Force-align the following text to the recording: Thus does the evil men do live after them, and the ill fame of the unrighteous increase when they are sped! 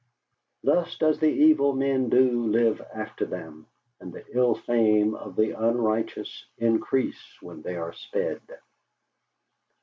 Thus 0.63 0.97
does 0.97 1.19
the 1.19 1.29
evil 1.29 1.73
men 1.73 2.09
do 2.09 2.47
live 2.47 2.81
after 2.91 3.23
them, 3.23 3.67
and 3.99 4.11
the 4.11 4.25
ill 4.31 4.55
fame 4.55 5.13
of 5.13 5.35
the 5.35 5.51
unrighteous 5.51 6.45
increase 6.57 7.23
when 7.39 7.61
they 7.61 7.75
are 7.75 7.93
sped! 7.93 8.41